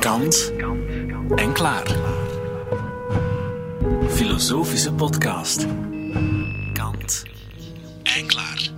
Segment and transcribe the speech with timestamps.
[0.00, 0.52] Kant
[1.34, 1.96] en klaar.
[4.08, 5.66] Filosofische podcast.
[6.72, 7.22] Kant
[8.02, 8.70] en klaar.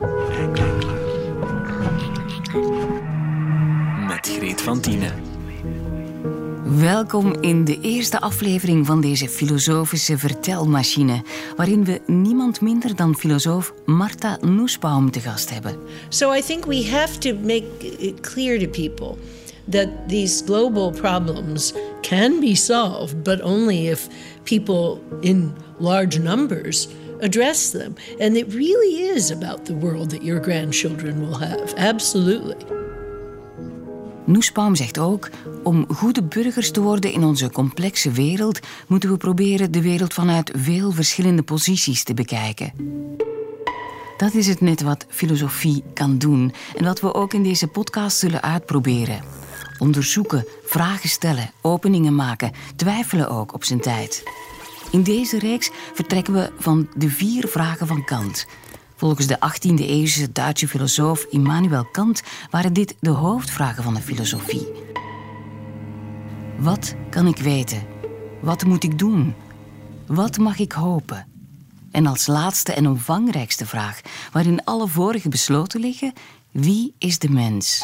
[4.09, 5.28] Met Greet van Tienen.
[6.77, 11.23] Welkom in de eerste aflevering van deze filosofische vertelmachine,
[11.57, 15.79] waarin we niemand minder dan filosoof Marta Nussbaum te gast hebben.
[16.09, 19.17] So I think we have to make it clear to people
[19.71, 24.07] that these global problems can be solved, but only if
[24.43, 26.89] people in large numbers
[27.21, 27.95] address them.
[28.19, 31.75] And it really is about the world that your grandchildren will have.
[31.77, 32.78] Absolutely.
[34.29, 35.31] Nussbaum zegt ook:
[35.63, 40.53] om goede burgers te worden in onze complexe wereld, moeten we proberen de wereld vanuit
[40.57, 42.73] veel verschillende posities te bekijken.
[44.17, 48.19] Dat is het net wat filosofie kan doen en wat we ook in deze podcast
[48.19, 49.21] zullen uitproberen.
[49.79, 54.23] Onderzoeken, vragen stellen, openingen maken, twijfelen ook op zijn tijd.
[54.91, 58.47] In deze reeks vertrekken we van de vier vragen van Kant.
[58.99, 64.67] Volgens de 18e-eeuwse Duitse filosoof Immanuel Kant waren dit de hoofdvragen van de filosofie.
[66.57, 67.87] Wat kan ik weten?
[68.41, 69.35] Wat moet ik doen?
[70.07, 71.27] Wat mag ik hopen?
[71.91, 74.01] En als laatste en omvangrijkste vraag,
[74.33, 76.13] waarin alle vorige besloten liggen,
[76.51, 77.83] wie is de mens?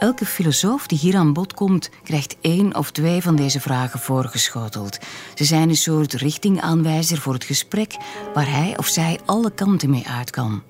[0.00, 4.98] Elke filosoof die hier aan bod komt, krijgt één of twee van deze vragen voorgeschoteld.
[5.34, 7.96] Ze zijn een soort richtingaanwijzer voor het gesprek
[8.34, 10.62] waar hij of zij alle kanten mee uit kan.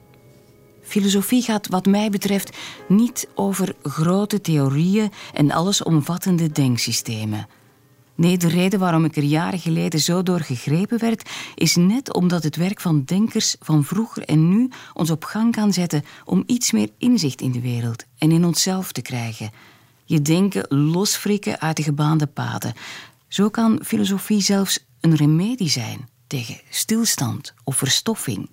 [0.83, 2.57] Filosofie gaat, wat mij betreft,
[2.89, 7.47] niet over grote theorieën en allesomvattende denksystemen.
[8.21, 12.43] Nee, de reden waarom ik er jaren geleden zo door gegrepen werd, is net omdat
[12.43, 16.71] het werk van denkers van vroeger en nu ons op gang kan zetten om iets
[16.71, 19.51] meer inzicht in de wereld en in onszelf te krijgen.
[20.05, 22.75] Je denken losfrikken uit de gebaande paden.
[23.29, 28.49] Zo kan filosofie zelfs een remedie zijn tegen stilstand of verstoffing.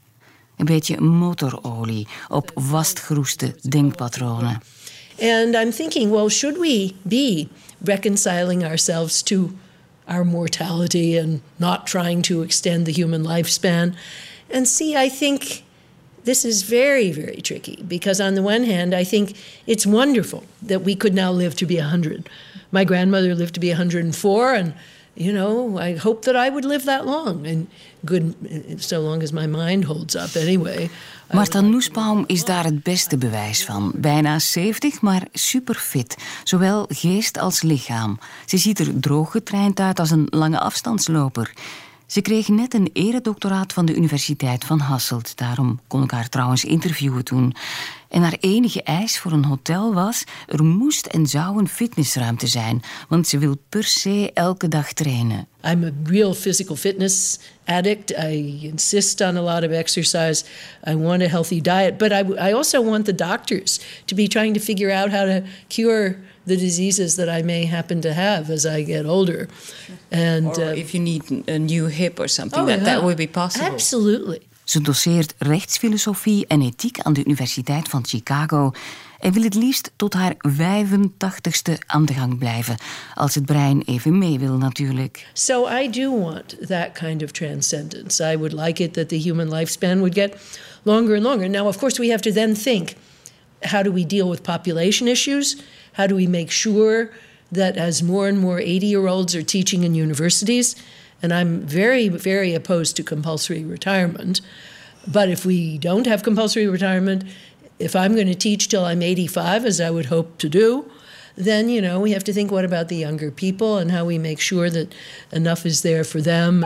[0.55, 4.61] Een beetje motorolie op vastgeroeste denkpatronen.
[5.19, 7.47] And I'm thinking, well, should we be
[7.83, 9.57] reconciling ourselves to
[10.07, 13.95] our mortality and not trying to extend the human lifespan?
[14.49, 15.63] And see, I think
[16.23, 20.81] this is very, very tricky because, on the one hand, I think it's wonderful that
[20.81, 22.29] we could now live to be 100.
[22.71, 24.73] My grandmother lived to be 104, and
[25.17, 27.67] you know, I hope that I would live that long and
[28.05, 28.35] good
[28.77, 30.89] so long as my mind holds up anyway.
[31.31, 33.91] Marta Nussbaum is daar het beste bewijs van.
[33.95, 36.17] Bijna 70, maar superfit.
[36.43, 38.19] Zowel geest als lichaam.
[38.45, 41.53] Ze ziet er drooggetraind uit als een lange afstandsloper.
[42.07, 45.37] Ze kreeg net een eredoctoraat van de Universiteit van Hasselt.
[45.37, 47.55] Daarom kon ik haar trouwens interviewen toen.
[48.09, 52.81] En haar enige eis voor een hotel was: er moest en zou een fitnessruimte zijn,
[53.09, 55.47] want ze wil per se elke dag trainen.
[55.63, 58.11] I'm a real physical fitness addict.
[58.11, 60.45] I insist on a lot of exercise.
[60.89, 64.53] I want a healthy diet, but I, I also want the doctors to be trying
[64.53, 66.15] to figure out how to cure
[66.47, 69.47] the diseases that I may happen to have as I get older.
[70.09, 73.17] And or uh, if you need a new hip or something, oh, that, that would
[73.17, 73.67] be possible.
[73.67, 74.39] Absolutely.
[74.63, 78.71] Ze doseert rechtsfilosofie en ethiek aan de Universiteit van Chicago
[79.19, 82.77] en wil het liefst tot haar 85ste aan de gang blijven.
[83.13, 85.27] Als het brein even mee wil, natuurlijk.
[85.33, 88.31] So I do want that kind of transcendence.
[88.31, 90.35] I would like it that the human lifespan would get
[90.83, 91.49] longer and longer.
[91.49, 92.93] Now, of course, we have to then think
[93.63, 95.61] how do we deal with population issues?
[95.93, 97.11] How do we make sure
[97.51, 100.75] that as more and more 80 year olds are teaching in universities,
[101.21, 104.41] and I'm very, very opposed to compulsory retirement.
[105.07, 107.23] But if we don't have compulsory retirement,
[107.79, 110.89] if I'm going to teach till I'm 85, as I would hope to do,
[111.35, 114.17] then, you know, we have to think what about the younger people and how we
[114.17, 114.93] make sure that
[115.31, 116.65] enough is there for them.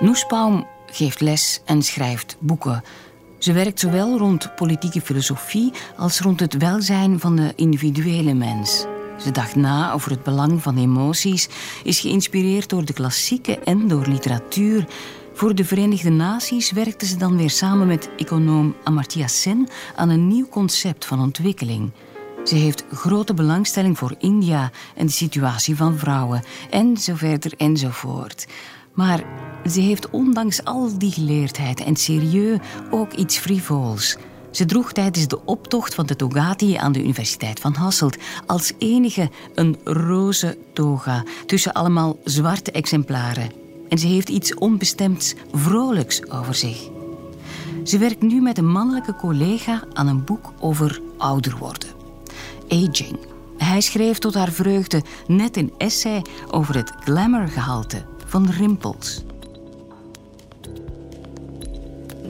[0.00, 2.82] Nussbaum geeft les en schrijft boeken.
[3.40, 8.86] Ze werkt zowel rond politieke filosofie als rond het welzijn van de individuele mens.
[9.18, 11.48] Ze dacht na over het belang van emoties,
[11.84, 14.86] is geïnspireerd door de klassieken en door literatuur.
[15.34, 20.28] Voor de Verenigde Naties werkte ze dan weer samen met econoom Amartya Sen aan een
[20.28, 21.90] nieuw concept van ontwikkeling.
[22.44, 28.46] Ze heeft grote belangstelling voor India en de situatie van vrouwen, en zo verder enzovoort.
[28.94, 29.24] Maar
[29.64, 32.58] ze heeft ondanks al die geleerdheid en serieus
[32.90, 34.16] ook iets frivols.
[34.50, 38.16] Ze droeg tijdens de optocht van de Togati aan de Universiteit van Hasselt
[38.46, 43.50] als enige een roze toga tussen allemaal zwarte exemplaren.
[43.88, 46.88] En ze heeft iets onbestemds vrolijks over zich.
[47.84, 51.88] Ze werkt nu met een mannelijke collega aan een boek over ouder worden.
[52.68, 53.18] Aging.
[53.56, 59.22] Hij schreef tot haar vreugde net een essay over het glamourgehalte van rimpels.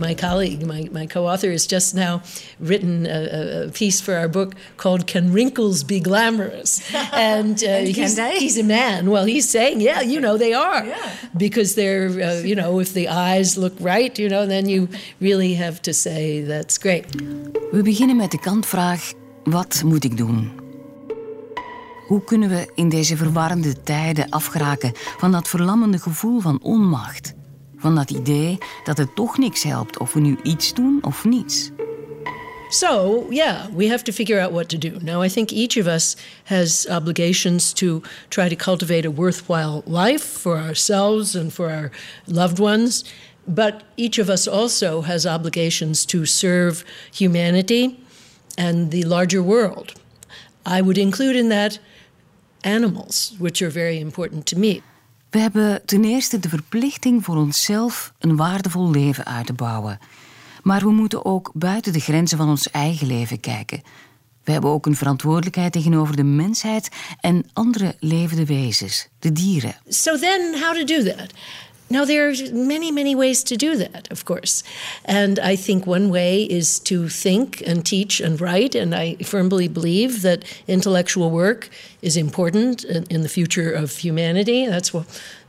[0.00, 2.22] My colleague, my, my co author, has just now
[2.58, 6.80] written a, a, piece for our book called Can Wrinkles Be Glamorous?
[7.12, 9.10] And, uh, and he's, he's, a man.
[9.10, 10.86] Well, he's saying, yeah, you know, they are.
[10.86, 10.96] Yeah.
[11.36, 14.88] Because they're, uh, you know, if the eyes look right, you know, then you
[15.20, 17.04] really have to say that's great.
[17.72, 19.12] We beginnen met de kantvraag:
[19.44, 20.50] wat moet ik doen?
[22.06, 27.34] Hoe kunnen we in deze verwarrende tijden afgeraken van dat verlammende gevoel van onmacht?
[27.80, 31.70] Van dat idee dat het toch niks helpt of we nu iets doen of niets.
[32.68, 34.98] So, yeah, we have to figure out what to do.
[35.00, 40.24] Now, I think each of us has obligations to try to cultivate a worthwhile life
[40.24, 41.90] for ourselves and for our
[42.26, 43.04] loved ones.
[43.46, 47.98] But each of us also has obligations to serve humanity
[48.56, 49.94] and the larger world.
[50.64, 51.80] I would include in that
[52.62, 54.82] animals, which are very important to me.
[55.30, 59.98] We hebben ten eerste de verplichting voor onszelf een waardevol leven uit te bouwen.
[60.62, 63.82] Maar we moeten ook buiten de grenzen van ons eigen leven kijken.
[64.44, 66.88] We hebben ook een verantwoordelijkheid tegenover de mensheid
[67.20, 69.74] en andere levende wezens, de dieren.
[69.88, 71.32] So then how to do that?
[71.92, 74.62] Now, there are many, many ways to do that, of course.
[75.04, 78.76] And I think one way is to think and teach and write.
[78.76, 81.68] And I firmly believe that intellectual work
[82.00, 84.66] is important in the future of humanity.
[84.66, 84.92] That's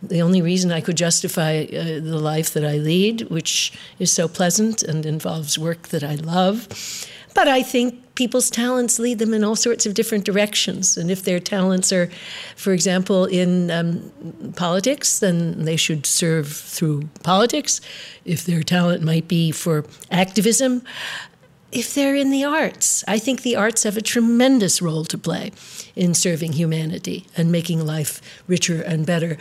[0.02, 4.28] the only reason I could justify uh, the life that I lead, which is so
[4.28, 6.68] pleasant and involves work that I love.
[7.34, 10.98] But I think people's talents lead them in all sorts of different directions.
[10.98, 12.10] And if their talents are,
[12.56, 14.12] for example, in um,
[14.56, 17.82] politics, then they should serve through politics.
[18.26, 20.84] If their talent might be for activism,
[21.72, 25.52] if they're in the arts, I think the arts have a tremendous role to play
[25.96, 29.38] in serving humanity and making life richer and better.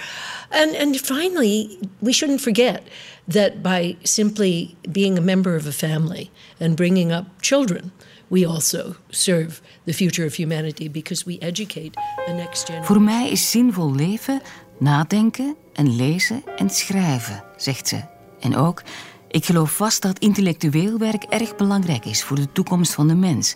[0.50, 2.82] And, and finally, we shouldn't forget
[3.28, 7.92] that by simply being a member of a family and bringing up children,
[8.28, 12.86] we also serve the future of humanity because we educate the next generation.
[12.86, 14.40] Voor mij is zinvol leven
[14.78, 18.00] nadenken en lezen en schrijven, zegt ze.
[18.40, 18.82] En ook,
[19.30, 23.54] ik geloof vast dat intellectueel werk erg belangrijk is voor de toekomst van de mens.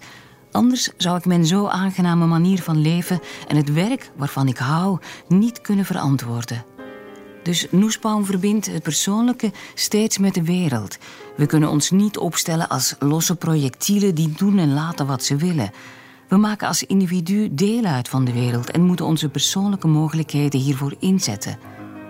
[0.53, 4.99] Anders zou ik mijn zo aangename manier van leven en het werk waarvan ik hou
[5.29, 6.65] niet kunnen verantwoorden.
[7.43, 10.99] Dus Noesbaum verbindt het persoonlijke steeds met de wereld.
[11.37, 15.71] We kunnen ons niet opstellen als losse projectielen die doen en laten wat ze willen.
[16.29, 20.95] We maken als individu deel uit van de wereld en moeten onze persoonlijke mogelijkheden hiervoor
[20.99, 21.59] inzetten.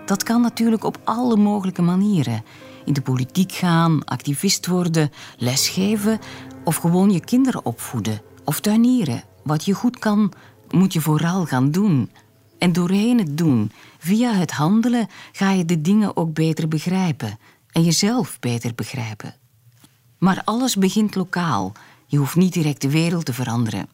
[0.07, 2.43] Dat kan natuurlijk op alle mogelijke manieren.
[2.85, 6.19] In de politiek gaan, activist worden, lesgeven
[6.65, 9.25] of gewoon je kinderen opvoeden of tuinieren.
[9.43, 10.33] Wat je goed kan,
[10.71, 12.11] moet je vooral gaan doen.
[12.59, 17.39] En doorheen het doen, via het handelen, ga je de dingen ook beter begrijpen
[17.71, 19.35] en jezelf beter begrijpen.
[20.19, 21.73] Maar alles begint lokaal.
[22.07, 23.89] Je hoeft niet direct de wereld te veranderen.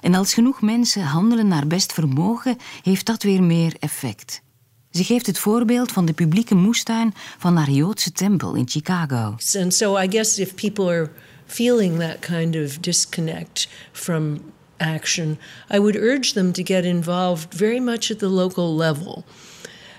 [0.00, 4.42] En als genoeg mensen handelen naar best vermogen, heeft dat weer meer effect.
[4.90, 9.36] Ze geeft het voorbeeld van de publieke moestuin van haar Joodse tempel in Chicago.
[9.58, 11.10] And so I guess if people are
[11.46, 14.40] feeling that kind of disconnect from
[14.76, 15.38] action,
[15.74, 19.24] I would urge them to get involved very much at the local level.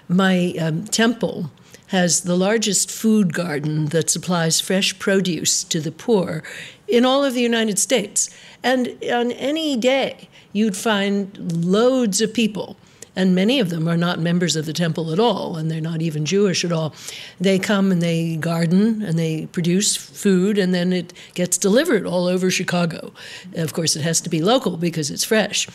[0.08, 1.50] My um, temple
[1.86, 6.44] has the largest food garden that supplies fresh produce to the poor
[6.88, 8.30] in all of the United States.
[8.62, 12.76] And on any day, you'd find loads of people
[13.16, 16.02] and many of them are not members of the temple at all, and they're not
[16.02, 16.94] even Jewish at all.
[17.40, 22.28] They come and they garden and they produce food, and then it gets delivered all
[22.28, 23.12] over Chicago.
[23.56, 25.68] Of course, it has to be local because it's fresh.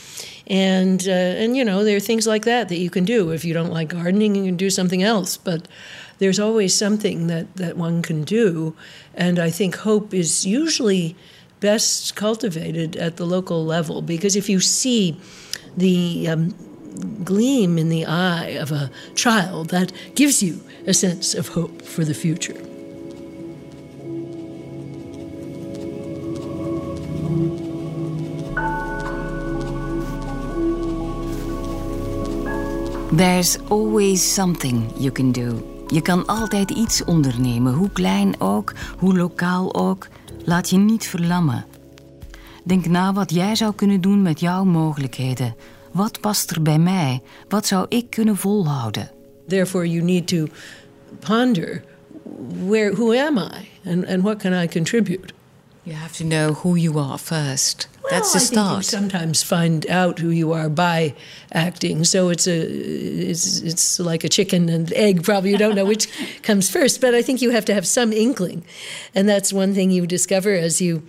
[0.47, 3.31] And, uh, and you know, there are things like that that you can do.
[3.31, 5.37] If you don't like gardening, you can do something else.
[5.37, 5.69] But
[6.19, 8.75] there's always something that, that one can do.
[9.15, 11.17] And I think hope is usually
[11.61, 15.19] best cultivated at the local level because if you see
[15.77, 16.55] the um,
[17.25, 20.55] gleam in the eye of a child that gives you
[20.87, 22.61] a sense of hope for the future.
[33.17, 35.75] There's always something you can do.
[35.87, 40.09] Je kan altijd iets ondernemen, hoe klein ook, hoe lokaal ook.
[40.45, 41.65] Laat je niet verlammen.
[42.65, 45.55] Denk na wat jij zou kunnen doen met jouw mogelijkheden.
[45.97, 47.23] Wat past er bij mij?
[47.49, 49.11] Wat zou ik kunnen volhouden?
[49.49, 50.47] Therefore, you need to
[51.19, 51.83] ponder
[52.67, 55.33] where who am I and, and what can I contribute?
[55.83, 57.89] You have to know who you are first.
[58.03, 58.79] Well, That's the start.
[58.79, 58.85] I start.
[58.85, 61.15] Think you sometimes find out who you are by
[61.53, 62.05] acting.
[62.05, 62.57] So it's a
[63.31, 65.23] it's it's like a chicken and egg.
[65.23, 66.09] Probably you don't know which
[66.43, 68.65] comes first, but I think you have to have some inkling,
[69.15, 71.03] and that's one thing you discover as you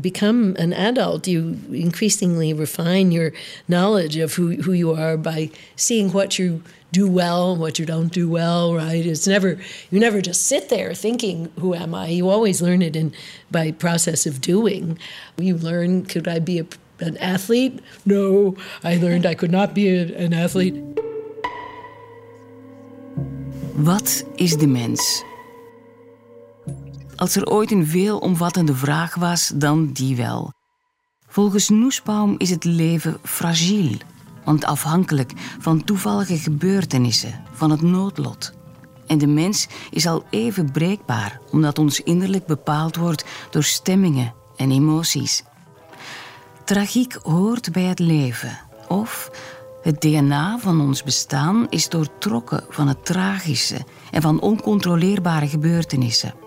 [0.00, 1.26] become an adult.
[1.26, 3.32] You increasingly refine your
[3.68, 6.62] knowledge of who who you are by seeing what you
[6.92, 9.04] do well, what you don't do well, right?
[9.04, 9.58] It's never
[9.90, 13.12] you never just sit there thinking, "Who am I?" You always learn it in
[13.50, 14.98] by process of doing.
[15.36, 16.66] You learn, could I be a,
[17.00, 17.80] an athlete?
[18.06, 20.76] No, I learned I could not be a, an athlete.
[23.76, 25.24] Wat is de mens?
[27.16, 30.52] Als er ooit een veelomvattende vraag was, dan die wel.
[31.26, 33.96] Volgens Noesbaum is het leven fragiel
[34.44, 38.52] want afhankelijk van toevallige gebeurtenissen, van het noodlot.
[39.06, 44.70] En de mens is al even breekbaar, omdat ons innerlijk bepaald wordt door stemmingen en
[44.70, 45.42] emoties.
[46.64, 49.30] Tragiek hoort bij het leven, of
[49.82, 56.43] het DNA van ons bestaan is doortrokken van het tragische en van oncontroleerbare gebeurtenissen.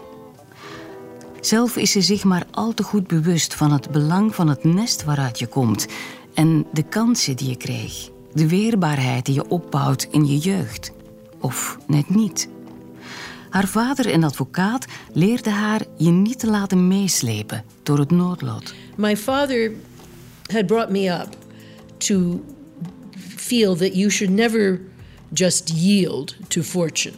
[1.48, 5.04] Zelf is ze zich maar al te goed bewust van het belang van het nest
[5.04, 5.88] waaruit je komt
[6.34, 8.10] en de kansen die je kreeg.
[8.34, 10.92] De weerbaarheid die je opbouwt in je jeugd.
[11.40, 12.50] Of net niet.
[13.50, 18.74] Haar vader, een advocaat, leerde haar je niet te laten meeslepen door het noodlot.
[18.96, 19.72] My father
[20.52, 21.38] had brought me up
[21.98, 22.44] to
[23.36, 24.82] feel that you should never
[25.34, 27.16] just yield to fortune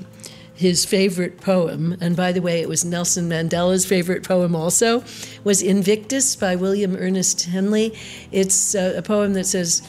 [0.60, 5.06] his favorite poem, and by the way, it was Nelson Mandela's favorite poem also,
[5.46, 7.98] was Invictus by William Ernest Henley.
[8.30, 9.82] It's a, a poem that says,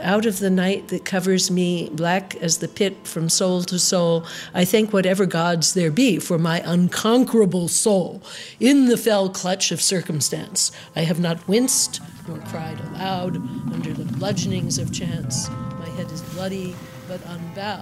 [0.00, 4.26] out of the night that covers me, black as the pit from soul to soul,
[4.52, 8.20] I thank whatever gods there be for my unconquerable soul.
[8.58, 13.36] In the fell clutch of circumstance, I have not winced nor cried aloud
[13.72, 15.48] under the bludgeonings of chance.
[15.78, 16.74] My head is bloody,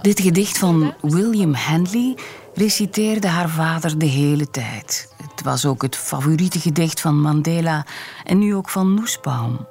[0.01, 2.17] Dit gedicht van William Henley
[2.53, 5.13] reciteerde haar vader de hele tijd.
[5.31, 7.85] Het was ook het favoriete gedicht van Mandela
[8.23, 9.67] en nu ook van Noesbaum.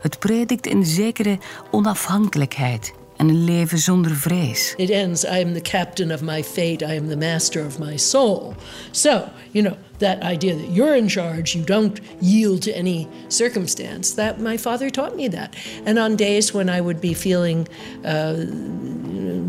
[0.00, 1.38] Het predikt een zekere
[1.70, 4.74] onafhankelijkheid en een leven zonder vrees.
[4.76, 7.96] It ends, I am the captain of my fate, I am the master of my
[7.96, 8.54] soul.
[8.90, 14.12] So, you know, that idea that you're in charge, you don't yield to any circumstance,
[14.14, 15.56] that my father taught me that.
[15.84, 17.68] And on days when I would be feeling
[18.04, 18.44] uh,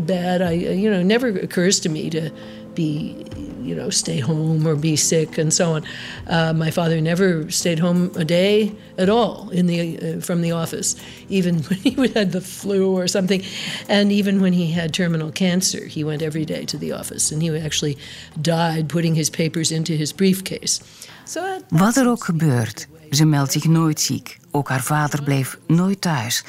[0.06, 2.30] bad, I, you know, never occurs to me to
[2.74, 3.24] be
[3.62, 5.84] you know, stay home or be sick and so on.
[6.26, 10.52] Uh, my father never stayed home a day at all in the uh, from the
[10.52, 10.96] office,
[11.28, 13.42] even when he had the flu or something,
[13.88, 17.42] and even when he had terminal cancer, he went every day to the office, and
[17.42, 17.96] he actually
[18.40, 20.80] died putting his papers into his briefcase.
[21.24, 24.38] So Wat er ook gebeurt, ze meldt zich nooit ziek.
[24.50, 26.44] Ook haar vader bleef nooit thuis.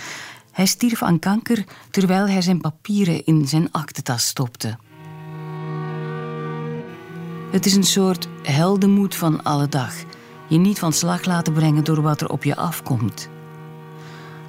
[0.52, 4.78] Hij stierf aan kanker terwijl hij zijn papieren in zijn aktentas stopte.
[7.52, 9.94] Het is een soort heldenmoed van alle dag.
[10.48, 13.30] Je niet van slag laten brengen door wat er op je afkomt.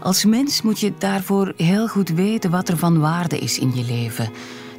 [0.01, 3.85] Als mens moet je daarvoor heel goed weten wat er van waarde is in je
[3.85, 4.31] leven.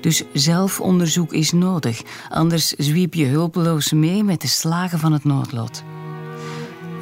[0.02, 5.84] Dus zelfonderzoek is nodig, anders zwiep je hulpeloos mee met de slagen van het noodlot.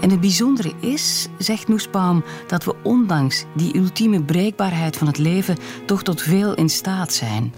[0.01, 5.57] En het bijzondere is, zegt Noesbaum, dat we ondanks die ultieme breekbaarheid van het leven
[5.85, 7.53] toch tot veel in staat zijn.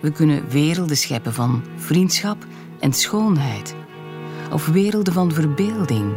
[0.00, 2.46] We kunnen werelden scheppen van vriendschap,
[2.82, 3.74] en schoonheid,
[4.52, 6.14] of werelden van verbeelding.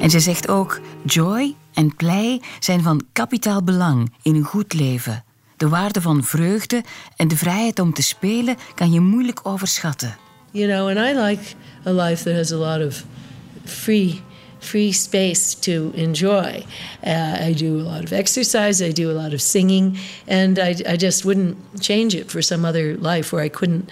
[0.00, 5.24] En ze zegt ook: joy en play zijn van kapitaal belang in een goed leven.
[5.56, 6.82] De waarde van vreugde
[7.16, 10.16] en de vrijheid om te spelen kan je moeilijk overschatten.
[10.50, 11.42] You know, and I like
[11.86, 13.04] a life that has a lot of
[13.64, 14.22] free
[14.60, 16.64] free space to enjoy.
[17.04, 20.76] Uh, I do a lot of exercise, I do a lot of singing, and I,
[20.86, 23.90] I just wouldn't change it for some other life where I couldn't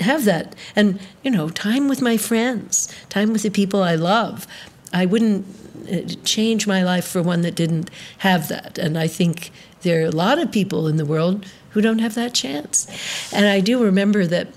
[0.00, 0.54] have that.
[0.76, 4.46] And, you know, time with my friends, time with the people I love.
[4.92, 5.46] I wouldn't
[5.90, 8.78] uh, change my life for one that didn't have that.
[8.78, 9.50] And I think
[9.82, 12.86] there are a lot of people in the world who don't have that chance.
[13.32, 14.48] And I do remember that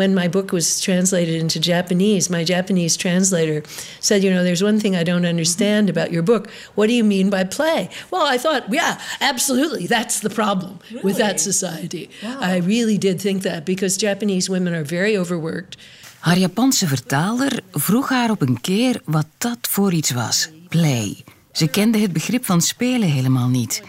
[0.00, 3.62] when my book was translated into Japanese, my Japanese translator
[4.00, 6.44] said, You know, there's one thing I don't understand about your book.
[6.76, 7.80] What do you mean by play?
[8.10, 9.86] Well, I thought, yeah, absolutely.
[9.96, 11.04] That's the problem really?
[11.04, 12.04] with that society.
[12.22, 12.38] Wow.
[12.52, 15.76] I really did think that because Japanese women are very overworked.
[16.20, 20.48] Haar Japanse vertaler vroeg haar op een keer wat dat voor iets was.
[20.68, 21.24] Play.
[21.52, 23.82] Ze kenden het begrip van spelen helemaal niet.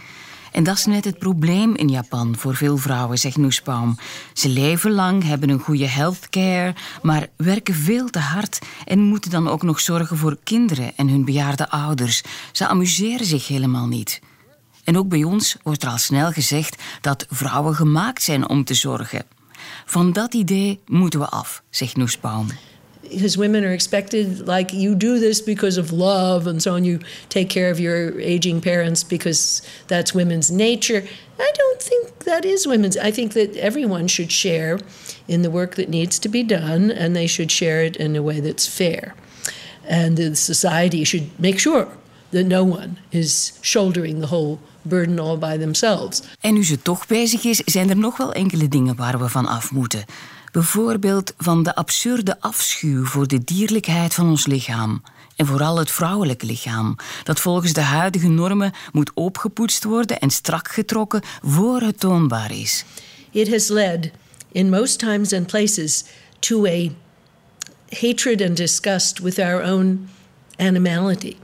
[0.51, 3.97] En dat is net het probleem in Japan voor veel vrouwen, zegt Noesbaum.
[4.33, 9.47] Ze leven lang, hebben een goede healthcare, maar werken veel te hard en moeten dan
[9.47, 12.23] ook nog zorgen voor kinderen en hun bejaarde ouders.
[12.51, 14.21] Ze amuseren zich helemaal niet.
[14.83, 18.73] En ook bij ons wordt er al snel gezegd dat vrouwen gemaakt zijn om te
[18.73, 19.25] zorgen.
[19.85, 22.47] Van dat idee moeten we af, zegt Noesbaum.
[23.11, 26.99] Because women are expected like you do this because of love and so on you
[27.29, 31.03] take care of your aging parents because that's women's nature
[31.39, 34.79] i don't think that is women's i think that everyone should share
[35.27, 38.21] in the work that needs to be done and they should share it in a
[38.21, 39.13] way that's fair
[39.87, 41.87] and the society should make sure
[42.31, 46.23] that no one is shouldering the whole burden all by themselves.
[46.39, 49.47] En nu ze toch bezig is, zijn er nog wel enkele dingen waar we van
[49.47, 50.03] af moeten.
[50.51, 55.03] Bijvoorbeeld van de absurde afschuw voor de dierlijkheid van ons lichaam.
[55.35, 60.67] En vooral het vrouwelijke lichaam, dat volgens de huidige normen moet opgepoetst worden en strak
[60.71, 62.85] getrokken voor het toonbaar is.
[63.29, 64.11] It has led,
[64.51, 66.03] in most times and places,
[66.39, 66.89] to a
[67.89, 70.09] hatred and disgust with our own
[70.57, 71.35] animality.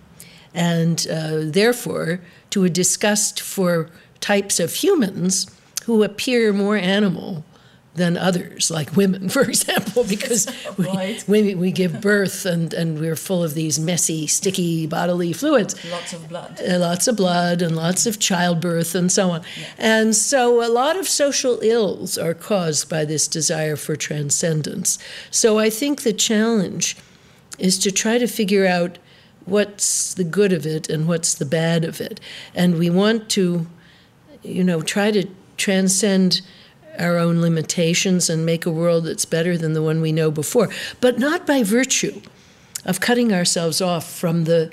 [0.53, 5.47] And uh, therefore, to a disgust for types of humans
[5.85, 7.43] who appear more animal
[7.97, 11.23] than others, like women, for example, because right.
[11.27, 15.75] we, we, we, give birth and, and we're full of these messy, sticky bodily fluids.
[15.91, 16.61] Lots of blood.
[16.61, 19.41] Uh, lots of blood and lots of childbirth and so on.
[19.59, 19.67] Yeah.
[19.77, 24.99] And so a lot of social ills are caused by this desire for transcendence.
[25.29, 26.95] So I think the challenge
[27.59, 28.99] is to try to figure out
[29.45, 32.19] what's the good of it and what's the bad of it.
[32.53, 33.65] And we want to,
[34.43, 35.27] you know, try to
[35.57, 36.41] transcend
[36.99, 40.69] our own limitations and make a world that's better than the one we know before,
[40.99, 42.21] but not by virtue
[42.85, 44.69] of cutting ourselves off from the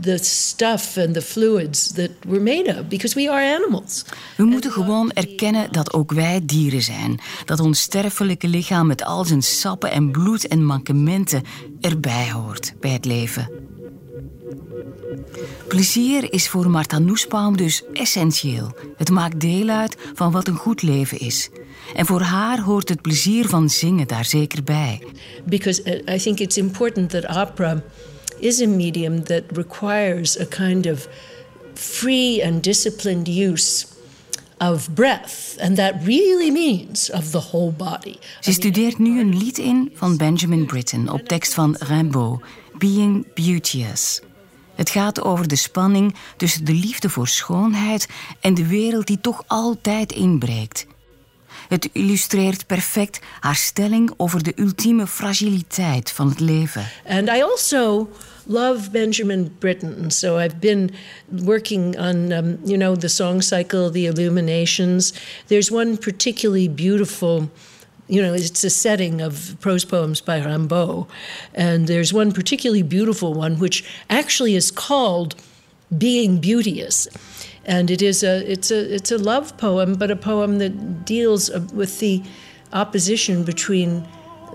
[0.00, 4.04] the stuff and the fluids that we're made of because we are animals.
[4.36, 9.24] We moeten gewoon erkennen dat ook wij dieren zijn, dat ons sterfelijke lichaam met al
[9.24, 11.42] zijn sappen en bloed en mankementen
[11.80, 13.48] erbij hoort bij het leven.
[15.68, 18.76] Plezier is voor Martha Nussbaum dus essentieel.
[18.96, 21.50] Het maakt deel uit van wat een goed leven is.
[21.94, 25.02] En voor haar hoort het plezier van zingen daar zeker bij.
[25.44, 27.82] Because uh, I think it's important that opera
[28.38, 31.08] is a medium that requires a kind of
[31.74, 33.86] free and disciplined use
[34.58, 35.56] of breath.
[35.60, 38.16] And that really means of the whole body.
[38.40, 42.42] Ze studeert nu een lied in van Benjamin Britten op tekst van Rimbaud,
[42.78, 44.20] Being Beauteous.
[44.82, 48.08] Het gaat over de spanning tussen de liefde voor schoonheid
[48.40, 50.86] en de wereld die toch altijd inbreekt.
[51.68, 56.88] Het illustreert perfect haar stelling over de ultieme fragiliteit van het leven.
[57.08, 58.10] And I also
[58.46, 60.10] love Benjamin Britten.
[60.10, 60.90] So I've been
[61.28, 65.14] working on, um, you know, the song cycle, the illuminations.
[65.46, 67.50] There's one particularly beautiful
[68.12, 71.08] you know, it's a setting of prose poems by Rimbaud.
[71.54, 75.34] And there's one particularly beautiful one, which actually is called
[75.96, 77.08] Being Beauteous.
[77.64, 81.48] And it is a, it's a, it's a love poem, but a poem that deals
[81.72, 82.22] with the
[82.74, 84.06] opposition between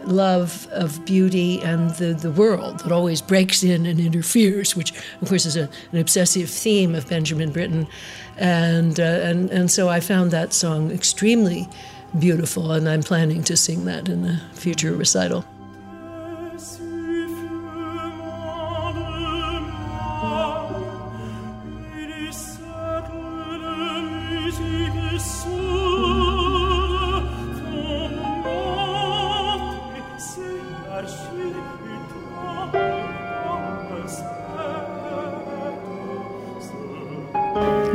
[0.03, 5.29] love of beauty and the, the world that always breaks in and interferes, which, of
[5.29, 7.87] course, is a, an obsessive theme of Benjamin Britten.
[8.37, 11.67] And, uh, and, and so I found that song extremely
[12.19, 15.43] beautiful, and I'm planning to sing that in a future recital.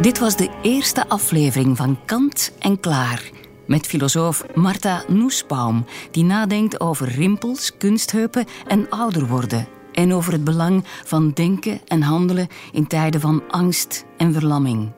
[0.02, 3.22] Dit was de eerste aflevering van Kant en Klaar
[3.66, 9.66] met filosoof Martha Noesbaum, die nadenkt over rimpels, kunstheupen en ouder worden.
[9.92, 14.92] En over het belang van denken en handelen in tijden van angst en verlamming.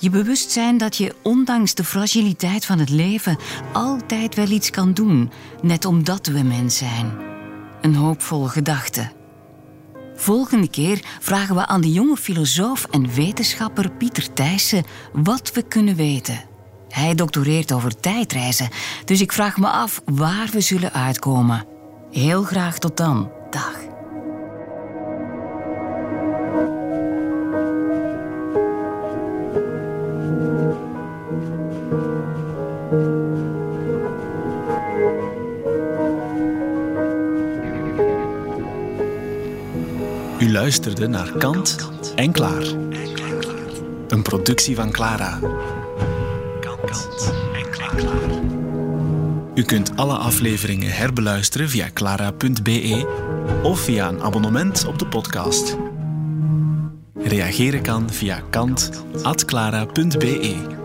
[0.00, 3.38] Je bewustzijn dat je ondanks de fragiliteit van het leven
[3.72, 5.30] altijd wel iets kan doen,
[5.62, 7.12] net omdat we mens zijn.
[7.80, 9.10] Een hoopvolle gedachte.
[10.16, 15.94] Volgende keer vragen we aan de jonge filosoof en wetenschapper Pieter Thijssen wat we kunnen
[15.94, 16.47] weten.
[16.88, 18.68] Hij doctoreert over tijdreizen,
[19.04, 21.66] dus ik vraag me af waar we zullen uitkomen.
[22.10, 23.30] Heel graag tot dan.
[23.50, 23.86] Dag.
[40.40, 42.62] U luisterde naar Kant en Klaar.
[44.08, 45.38] Een productie van Clara.
[46.88, 47.94] Kant en Klaar.
[49.54, 53.06] U kunt alle afleveringen herbeluisteren via clara.be
[53.62, 55.76] of via een abonnement op de podcast.
[57.14, 60.77] Reageren kan via kant.clara.be.